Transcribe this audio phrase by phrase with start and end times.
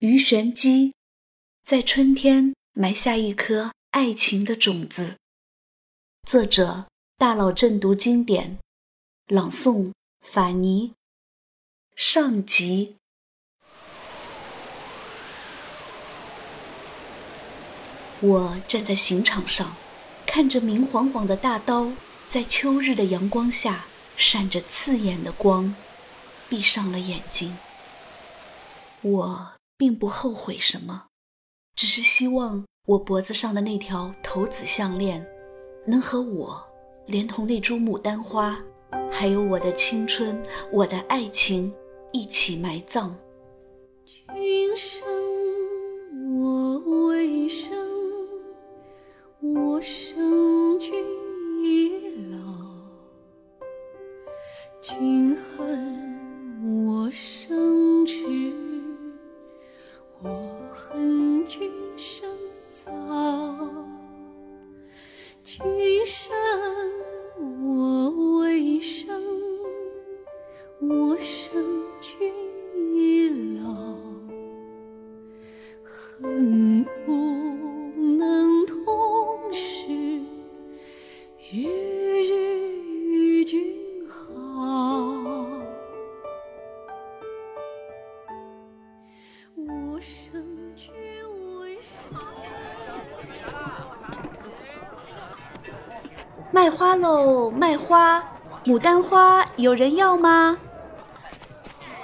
[0.00, 0.92] 鱼玄机
[1.64, 5.16] 在春天埋下一颗爱情的种子。
[6.28, 6.84] 作者：
[7.16, 8.58] 大佬正读经典，
[9.28, 10.92] 朗诵：法尼。
[11.94, 12.96] 上集。
[18.20, 19.74] 我站在刑场上，
[20.26, 21.90] 看着明晃晃的大刀
[22.28, 25.74] 在秋日的阳光下闪着刺眼的光，
[26.50, 27.56] 闭上了眼睛。
[29.00, 29.55] 我。
[29.76, 31.06] 并不后悔什么，
[31.74, 35.26] 只是希望我脖子上的那条头子项链，
[35.86, 36.62] 能和我，
[37.06, 38.58] 连同那株牡丹花，
[39.10, 40.42] 还有我的青春、
[40.72, 41.72] 我的爱情，
[42.12, 43.14] 一起埋葬。
[44.34, 45.02] 君生
[46.40, 47.76] 我未生，
[49.40, 50.92] 我生君
[51.62, 52.38] 已老。
[54.80, 55.36] 君
[97.00, 98.22] 喽，卖花！
[98.64, 100.58] 牡丹花有人要吗？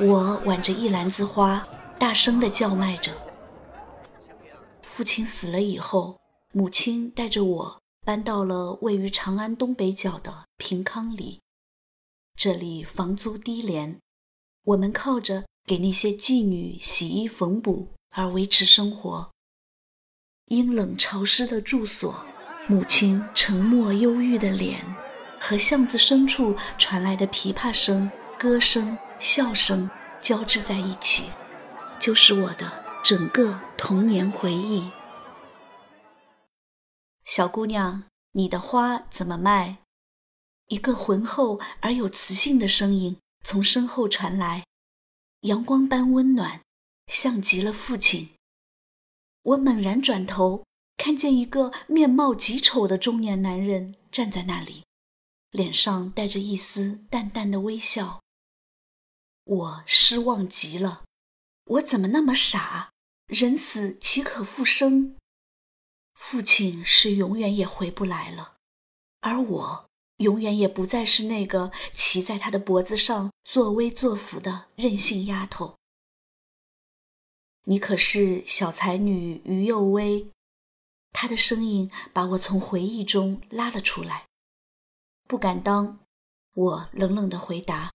[0.00, 1.66] 我挽着一篮子花，
[1.98, 3.12] 大声的叫卖着。
[4.82, 6.20] 父亲死了以后，
[6.52, 11.40] 母亲带着我搬到了位于长安东北角的平康里。
[12.36, 13.98] 这里房租低廉，
[14.64, 19.30] 我们靠着给那些妓女洗衣缝补而维持生活。
[20.46, 22.24] 阴冷潮湿的住所，
[22.68, 24.84] 母亲沉默忧郁的脸，
[25.40, 31.24] 和巷子深处传来的琵琶声、歌声、笑声交织在一起，
[32.00, 32.70] 就是我的
[33.04, 34.88] 整个童年回忆。
[37.24, 39.78] 小姑娘，你的花怎么卖？
[40.68, 44.64] 一个浑厚而有磁性的声音从身后传来，
[45.40, 46.60] 阳光般温暖，
[47.08, 48.30] 像极了父亲。
[49.42, 50.64] 我猛然转头，
[51.02, 54.84] 看见一个面貌极丑的中年男人站在那里，
[55.50, 58.22] 脸上带着一丝淡淡的微笑。
[59.42, 61.02] 我失望极了，
[61.64, 62.92] 我怎么那么傻？
[63.26, 65.16] 人死岂可复生？
[66.14, 68.54] 父亲是永远也回不来了，
[69.22, 75.76] 而我永远也不再是那个骑在他的脖子上作威作福的任性丫头。
[77.64, 80.30] 你可是小才女于幼薇，
[81.12, 84.26] 他的声音把我从回忆中拉了出来。
[85.28, 86.00] 不敢当，
[86.54, 87.92] 我冷冷的回答，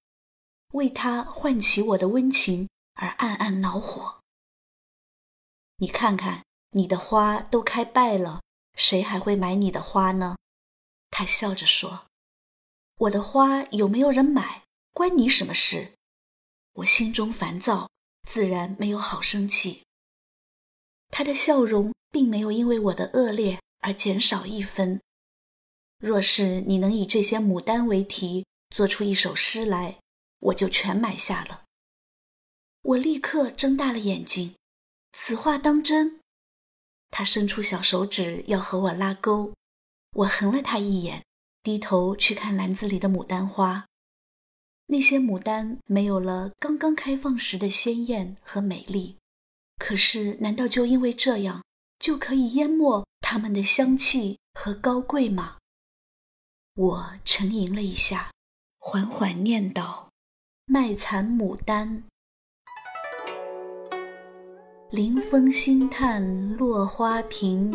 [0.73, 4.21] 为他唤起我的温情而暗暗恼火。
[5.77, 8.41] 你看看，你的花都开败了，
[8.75, 10.37] 谁还会买你的花呢？
[11.11, 12.07] 他笑着说
[12.97, 14.63] ：“我的花有没有人买，
[14.93, 15.93] 关你什么事？”
[16.73, 17.89] 我心中烦躁。
[18.27, 19.86] 自然没有好生气。
[21.09, 25.01] 他的笑容并没有因为我的恶劣而减少一分。
[25.99, 29.99] 若是你能以这些牡丹为题做出一首诗来，
[30.39, 31.63] 我就全买下了。
[32.83, 34.55] 我立刻睁大了眼睛，
[35.13, 36.19] 此话当真？
[37.09, 39.53] 他伸出小手指要和我拉钩，
[40.11, 41.25] 我横了他一眼，
[41.63, 43.85] 低头去看篮子里的牡丹花。
[44.85, 49.17] 那些牡丹没有了刚刚开放时的鲜艳和美丽，
[49.77, 51.63] 可是，难道就因为这样
[51.99, 55.57] 就可以淹没它们的香气和高贵吗？
[56.75, 58.31] 我沉吟了一下，
[58.79, 60.09] 缓缓念道
[60.67, 62.03] ：“卖残牡丹，
[64.91, 67.71] 临风兴叹落花频，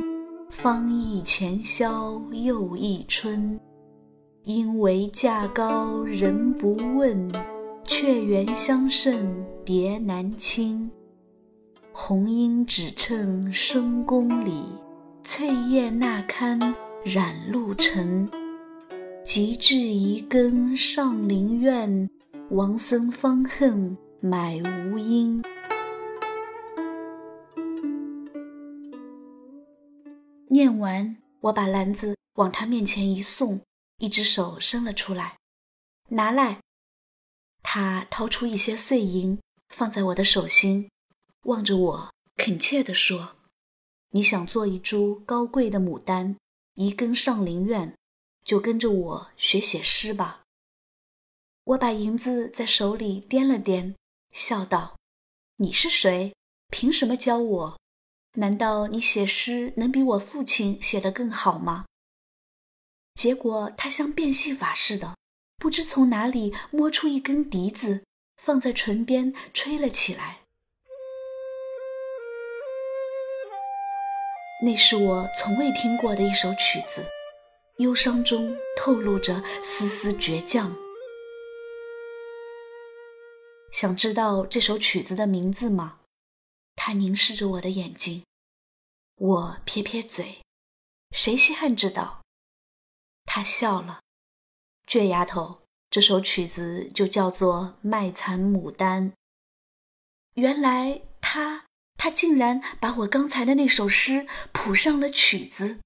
[0.51, 3.59] 芳意前宵又一春。”
[4.45, 7.31] 因为价高人不问，
[7.85, 10.91] 却缘相胜蝶难亲。
[11.95, 14.65] 红缨只衬深宫里，
[15.23, 16.59] 翠叶那堪
[17.05, 18.29] 染露尘。
[19.25, 22.09] 及至遗根上林苑，
[22.51, 25.43] 王孙方恨买无因。
[30.49, 33.61] 念完，我把篮子往他面前一送。
[33.99, 35.37] 一只手伸了出来，
[36.09, 36.59] 拿来。
[37.63, 39.39] 他掏出一些碎银，
[39.69, 40.89] 放在我的手心。
[41.43, 43.37] 望着我，恳切地说
[44.11, 46.37] ：“你想做一株高贵的牡丹，
[46.75, 47.97] 移根上林苑，
[48.45, 50.43] 就跟着我学写诗吧。”
[51.65, 53.95] 我把银子在手里掂了掂，
[54.31, 54.97] 笑道
[55.59, 56.35] ：“你是谁？
[56.69, 57.79] 凭什么教我？
[58.35, 61.87] 难道你写诗能比我父亲写得更好吗？”
[63.15, 65.17] 结果他像变戏法似的，
[65.57, 68.05] 不知从哪里摸出一根笛子，
[68.37, 70.42] 放在唇边吹了起来。
[74.65, 77.05] 那是我从未听过的一首曲子，
[77.79, 80.73] 忧伤中透露着丝丝倔强。
[83.73, 85.99] 想知道这首曲子的名字吗？
[86.77, 88.25] 他凝视着我的眼睛，
[89.17, 90.41] 我撇撇嘴，
[91.11, 92.23] 谁稀罕知道？
[93.25, 94.01] 他笑了，
[94.87, 99.11] 倔丫头，这首曲子就叫做《卖残牡丹》。
[100.35, 101.67] 原来他，
[102.03, 105.79] 他竟然把我刚才的那首诗谱上了曲子，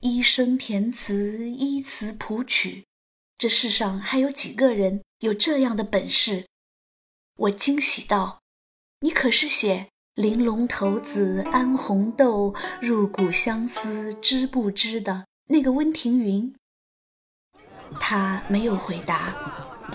[0.00, 2.84] 一声填词，依词谱曲。
[3.38, 6.44] 这世上还有几个人有这样的本事？
[7.38, 8.42] 我惊喜道
[9.00, 16.52] ：“你可是写‘玲珑骰子安红豆，入骨相思知不知’的？”那个温庭筠，
[17.98, 19.34] 他没有回答，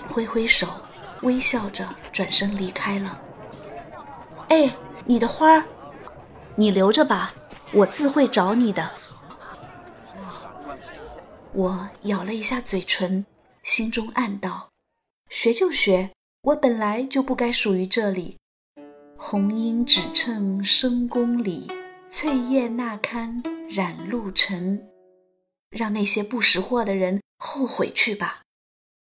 [0.08, 0.66] 挥挥手，
[1.22, 3.22] 微笑着转身离开了。
[4.48, 5.64] 哎，你的花儿，
[6.56, 7.34] 你留着吧，
[7.72, 8.90] 我自会找你的。
[11.52, 13.26] 我咬了一下嘴唇，
[13.62, 14.70] 心中暗道：
[15.28, 16.10] 学就学，
[16.42, 18.38] 我本来就不该属于这里。
[19.16, 21.70] 红缨只衬深宫里，
[22.08, 24.88] 翠叶那堪染露尘。
[25.70, 28.42] 让那些不识货的人后悔去吧！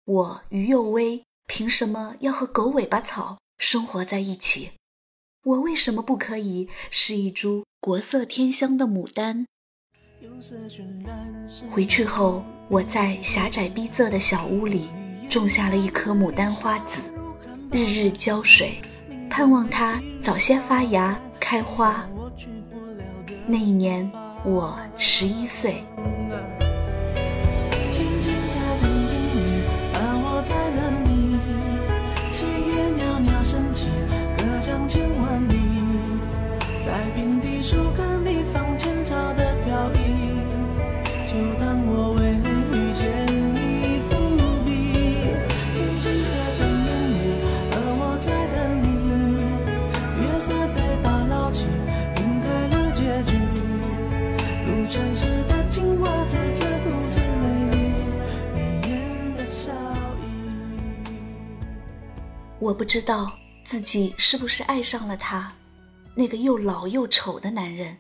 [0.05, 4.71] 我于幼薇凭什么要和狗尾巴草生活在一起？
[5.45, 9.47] 我为什么不可以是一株国色天香的牡丹？
[11.69, 14.89] 回去后，我在狭窄逼仄的小屋里
[15.29, 17.03] 种下了一颗牡丹花籽，
[17.73, 18.81] 日日浇水，
[19.29, 22.09] 盼望它早些发芽开花。
[23.45, 24.09] 那一年，
[24.45, 25.83] 我十一岁。
[62.73, 65.55] 我不知道自己是不是爱上了他，
[66.15, 67.99] 那个又老又丑的男人。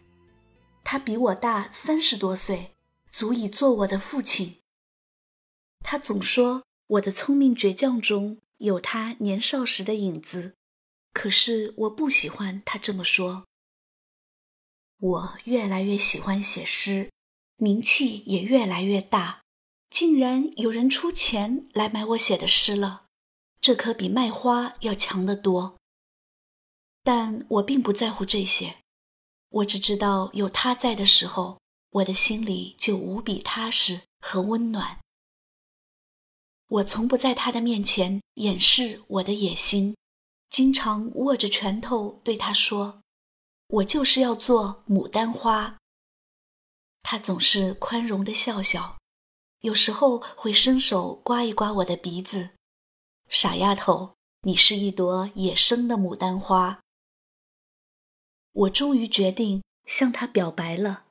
[0.83, 2.73] 他比我大三十多岁，
[3.11, 4.61] 足以做我的父亲。
[5.81, 10.55] 他总说我的聪明倔强中有他年少时的影子，
[11.13, 13.45] 可是我不喜欢他这么说。
[15.01, 17.11] 我越来越喜欢写诗，
[17.57, 19.43] 名气也越来越大，
[19.91, 23.02] 竟然有人出钱来买我写的诗了。
[23.63, 25.79] 这可比卖花要强得多，
[27.05, 28.79] 但我并不在乎这些，
[29.51, 31.61] 我只知道有他在的时候，
[31.91, 34.99] 我的心里就无比踏实和温暖。
[36.67, 39.97] 我从不在他的面前掩饰我的野心，
[40.51, 43.01] 经常握着拳头对他说
[43.69, 45.79] ：“我就是要做牡丹花。”
[47.05, 48.99] 他总是宽容的笑笑，
[49.61, 52.51] 有时候会伸手刮一刮我的鼻子。
[53.35, 54.13] 傻丫头，
[54.43, 56.81] 你是一朵野生的牡丹花。
[58.53, 61.05] 我终于决定向他表白了，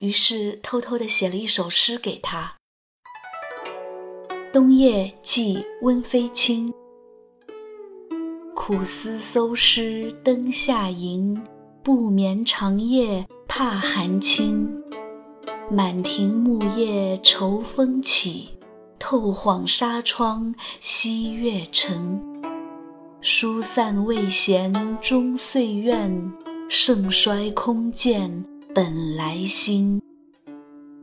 [0.00, 2.58] 于是偷偷的写了一首诗给他：
[4.52, 6.74] 冬夜寄温飞卿，
[8.54, 11.42] 苦思搜诗灯下吟，
[11.82, 14.68] 不眠长夜怕寒侵，
[15.70, 18.55] 满庭木叶愁风起。
[19.08, 22.20] 透晃纱窗西月沉，
[23.20, 26.32] 疏散未闲终岁怨，
[26.68, 28.44] 盛衰空见
[28.74, 30.02] 本来心。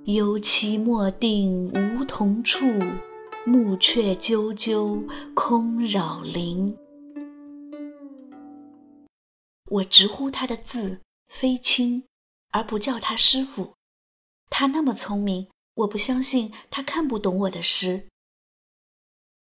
[0.04, 2.66] 幽期莫定梧桐处，
[3.46, 5.02] 暮雀啾啾
[5.34, 6.76] 空扰林。
[9.72, 12.04] 我直呼他的字飞卿，
[12.52, 13.76] 而不叫他师傅。
[14.50, 15.48] 他那么聪明。
[15.76, 18.08] 我不相信他看不懂我的诗。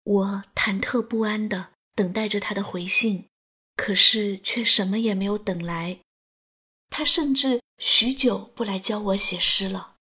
[0.03, 3.27] 我忐忑不安地等待着他的回信，
[3.75, 5.99] 可是却什么也没有等来。
[6.89, 9.95] 他甚至许久不来教我写诗了。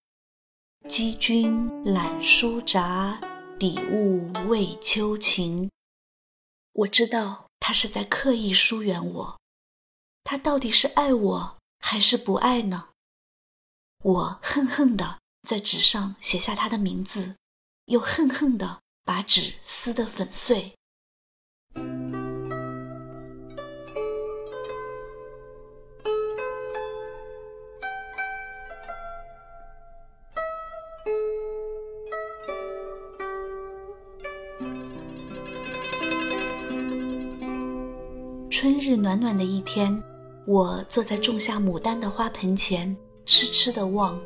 [0.88, 3.20] 积君揽书札，
[3.58, 5.70] 抵物为秋晴。
[6.72, 9.40] 我知道他是在刻意疏远我，
[10.24, 12.88] 他到底是爱我还是不爱呢？
[14.02, 17.34] 我恨恨地在纸上写下他的名字，
[17.86, 20.72] 又恨恨地把纸撕得粉碎。
[38.50, 40.00] 春日暖暖的一天，
[40.46, 42.94] 我坐在种下牡丹的花盆前，
[43.24, 44.20] 痴痴地望。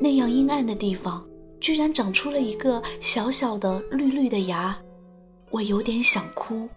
[0.00, 1.26] 那样阴暗的地方，
[1.60, 4.80] 居然长出了一个小小的绿绿的芽，
[5.50, 6.68] 我有点想哭。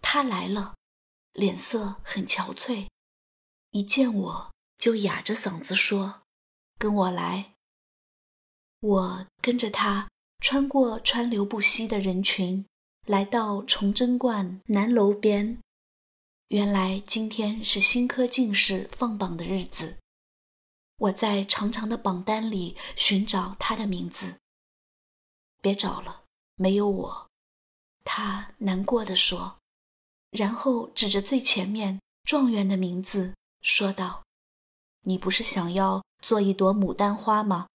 [0.00, 0.74] 他来了，
[1.32, 2.86] 脸色很憔悴，
[3.72, 6.22] 一见我就哑着嗓子说
[6.78, 7.52] ：“跟我来。”
[8.80, 12.64] 我跟着他穿过川流不息的人群。
[13.06, 15.58] 来到崇祯观南楼边，
[16.48, 19.96] 原来今天是新科进士放榜的日子。
[20.98, 24.38] 我在长长的榜单里寻找他的名字。
[25.60, 26.24] 别找了，
[26.56, 27.28] 没有我。
[28.04, 29.58] 他难过的说，
[30.30, 34.22] 然后指着最前面状元的名字说道
[35.02, 37.68] ：“你不是想要做一朵牡丹花吗？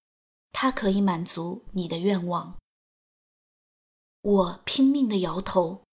[0.51, 2.58] 它可以满足你的愿望。”
[4.22, 5.84] 我拼命的摇头，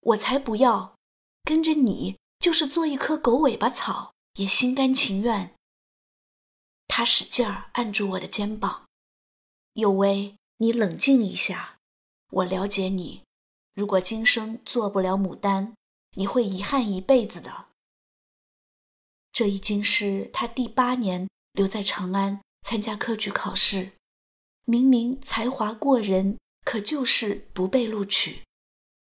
[0.00, 0.94] 我才不要，
[1.44, 5.54] 跟着你就是做一棵狗尾巴草也心甘情愿。
[6.94, 8.86] 他使劲儿按住我的肩膀，
[9.72, 11.78] 有为，你冷静一下，
[12.28, 13.22] 我了解你。
[13.72, 15.72] 如果今生做不了牡丹，
[16.18, 17.68] 你会遗憾一辈子的。
[19.32, 23.92] 这已经是他第八年留在长安参加科举考试，
[24.66, 26.36] 明明才华过人。
[26.62, 28.42] 可就是不被录取，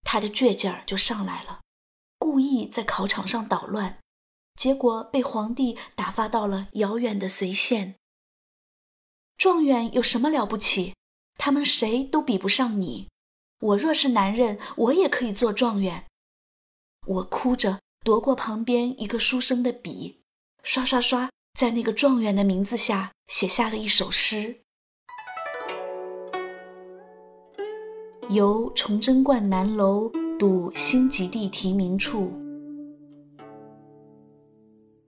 [0.01, 1.59] 他的倔劲儿就上来了，
[2.17, 3.99] 故意在考场上捣乱，
[4.55, 7.95] 结果被皇帝打发到了遥远的随县。
[9.37, 10.93] 状元有什么了不起？
[11.37, 13.09] 他们谁都比不上你。
[13.59, 16.05] 我若是男人，我也可以做状元。
[17.05, 20.21] 我哭着夺过旁边一个书生的笔，
[20.63, 24.61] 刷刷刷，在那个状元的名字下写下了一首诗。
[28.29, 30.09] 游崇祯观南楼，
[30.39, 32.44] 睹新及第题名处。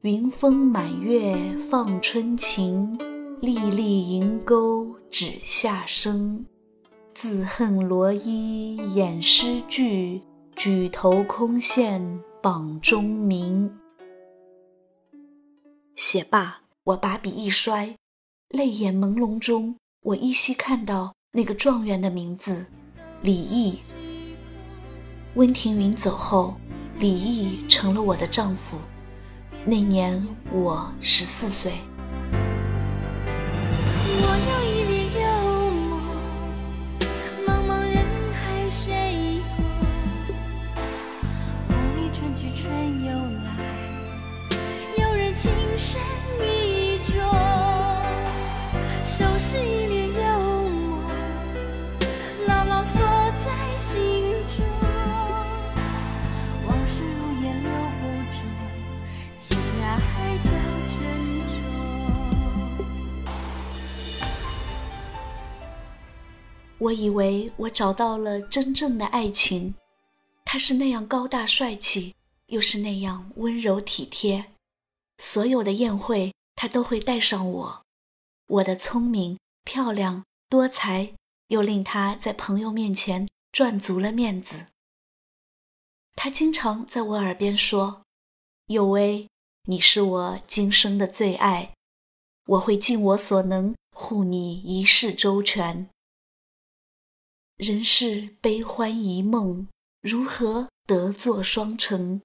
[0.07, 1.35] 云峰满月
[1.69, 2.97] 放春晴，
[3.41, 6.45] 粒粒银钩指下生。
[7.13, 10.21] 自恨罗衣掩诗句，
[10.55, 12.01] 举头空羡
[12.41, 13.69] 榜中名。
[15.97, 17.93] 写罢，我把笔一摔，
[18.47, 22.65] 泪眼朦胧中，我依稀看到那个状元的名字。
[23.21, 23.77] 李毅。
[25.35, 26.55] 温庭筠走后，
[26.97, 28.77] 李毅成了我的丈夫。
[29.69, 31.73] 那年我十四岁。
[66.87, 69.75] 我以为我找到了真正的爱情，
[70.45, 72.15] 他是那样高大帅气，
[72.45, 74.53] 又是那样温柔体贴。
[75.17, 77.81] 所有的宴会，他都会带上我。
[78.47, 81.13] 我的聪明、漂亮、多才，
[81.49, 84.67] 又令他在朋友面前赚足了面子。
[86.15, 88.01] 他经常在我耳边说
[88.67, 89.27] ：“有为，
[89.65, 91.73] 你是我今生的最爱，
[92.45, 95.89] 我会尽我所能护你一世周全。”
[97.57, 99.67] 人世悲欢一梦，
[100.01, 102.21] 如何得作双成？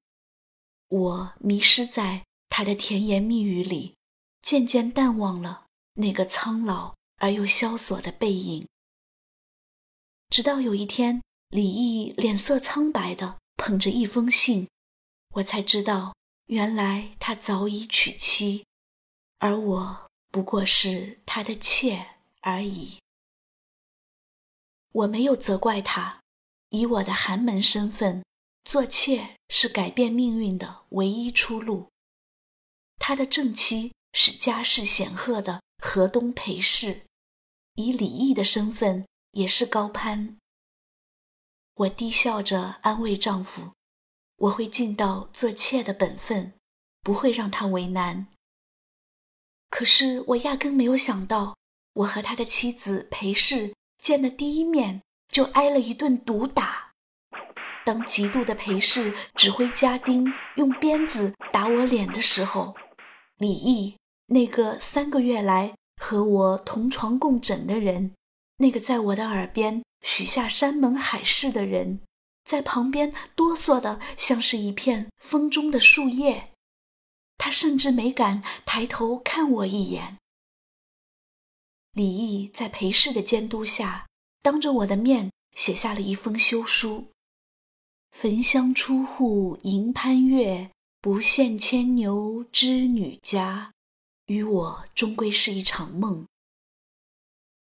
[0.88, 3.94] 我迷失在他的甜言蜜语里，
[4.42, 8.68] 渐渐淡忘了那个苍老而又萧索的背影。
[10.28, 14.68] 直到有一天，李毅脸色苍白的捧着一封信，
[15.36, 16.14] 我才知道，
[16.48, 18.66] 原来他早已娶妻，
[19.38, 22.06] 而我不过是他的妾
[22.42, 22.98] 而已。
[24.92, 26.20] 我没有责怪他，
[26.70, 28.22] 以我的寒门身份，
[28.64, 31.88] 做妾是改变命运的唯一出路。
[32.98, 37.02] 他的正妻是家世显赫的河东裴氏，
[37.74, 40.36] 以李毅的身份也是高攀。
[41.74, 43.72] 我低笑着安慰丈夫
[44.36, 46.52] ：“我会尽到做妾的本分，
[47.00, 48.26] 不会让他为难。”
[49.70, 51.56] 可是我压根没有想到，
[51.94, 56.90] 我和他的妻子裴氏见的第一面就挨了一顿毒打。
[57.86, 62.74] 当嫉妒的裴氏指挥家丁用鞭子打我脸的时候，
[63.38, 68.12] 李毅，那个三个月来和我同床共枕的人，
[68.58, 72.00] 那个在我的耳边许下山盟海誓的人，
[72.44, 76.50] 在旁边哆嗦的像是一片风中的树叶，
[77.38, 80.18] 他甚至没敢抬头看我一眼。
[81.92, 84.06] 李毅在裴氏的监督下，
[84.42, 87.08] 当着我的面写下了一封休书
[88.12, 90.70] ：“焚香出户迎潘月。”
[91.02, 93.72] 不羡牵牛织女家，
[94.26, 96.28] 与我终归是一场梦。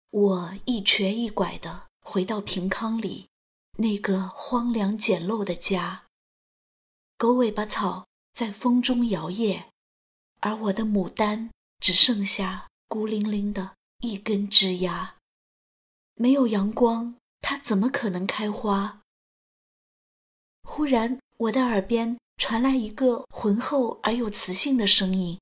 [0.09, 3.29] 我一瘸一拐的回到平康里，
[3.77, 6.03] 那个荒凉简陋的家。
[7.17, 9.67] 狗尾巴草在风中摇曳，
[10.41, 15.15] 而我的牡丹只剩下孤零零的一根枝桠。
[16.15, 19.01] 没有阳光，它怎么可能开花？
[20.63, 22.19] 忽然，我的耳边。
[22.35, 25.39] 传来一个浑厚而又磁性的声音：“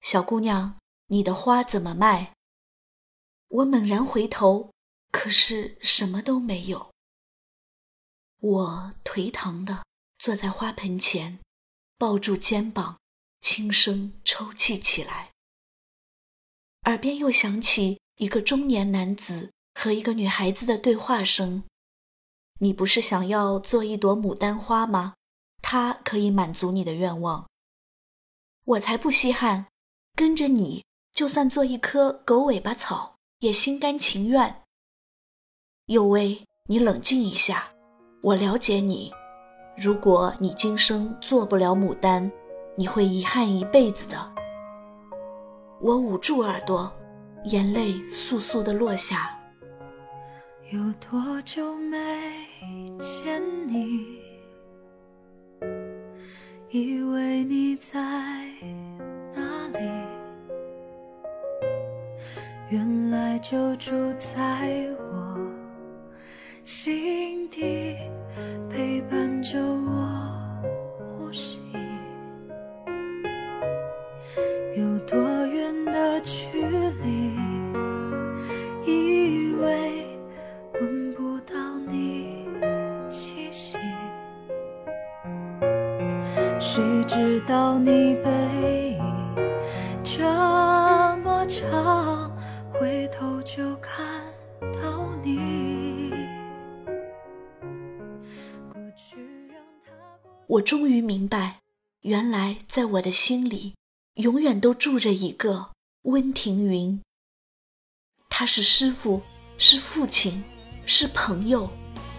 [0.00, 0.78] 小姑娘，
[1.08, 2.32] 你的花怎么卖？”
[3.48, 4.72] 我猛然回头，
[5.10, 6.90] 可是什么都没有。
[8.38, 9.84] 我颓唐的
[10.16, 11.40] 坐在花盆前，
[11.98, 12.98] 抱住肩膀，
[13.40, 15.32] 轻声抽泣起来。
[16.86, 21.64] 耳边又响起一个中年男子和一个女孩子的对话声
[22.60, 25.14] ：“你不是想要做一朵牡丹花吗？”
[25.60, 27.44] 他可以满足你的愿望，
[28.64, 29.66] 我才不稀罕，
[30.14, 34.62] 跟着你，就算做一棵狗尾巴草，也心甘情愿。
[35.86, 37.68] 幼薇，你冷静一下，
[38.22, 39.12] 我了解你，
[39.76, 42.30] 如果你今生做不了牡丹，
[42.76, 44.35] 你会遗憾一辈子的。
[45.80, 46.90] 我捂住耳朵，
[47.44, 49.38] 眼泪簌簌的落下。
[50.70, 51.96] 有多久没
[52.98, 54.16] 见你？
[56.70, 58.00] 以为你在
[59.32, 59.78] 哪里，
[62.70, 65.38] 原来就住在我
[66.64, 67.96] 心底，
[68.68, 70.35] 陪伴着我
[86.76, 88.30] 谁知道你背
[88.98, 89.02] 影
[90.04, 90.22] 这
[91.24, 92.30] 么长，
[92.70, 94.22] 回头就看
[94.60, 96.12] 到你。
[100.46, 101.60] 我终于明白，
[102.02, 103.74] 原来在我的心里，
[104.16, 105.70] 永远都住着一个
[106.02, 107.00] 温庭筠。
[108.28, 109.22] 他是师傅，
[109.56, 110.44] 是父亲，
[110.84, 111.70] 是朋友，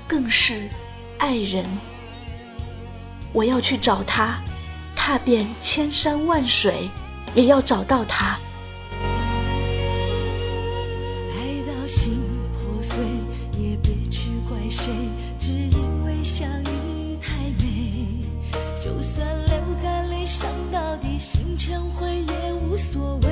[0.07, 0.67] 更是
[1.19, 1.63] 爱人。
[3.37, 4.39] 我要去找他。
[4.95, 6.89] 踏遍千山万水，
[7.35, 8.35] 也要找到他。
[11.35, 12.17] 爱到心
[12.51, 13.05] 破碎，
[13.59, 14.91] 也别去怪谁，
[15.37, 18.25] 只因为相遇太美。
[18.81, 23.29] 就算流干泪，伤到底，心成灰也无所谓。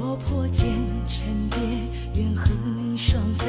[0.00, 0.66] 我破茧
[1.08, 1.60] 成蝶，
[2.14, 3.46] 愿和你双飞。